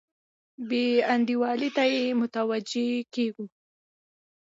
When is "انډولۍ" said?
1.13-1.69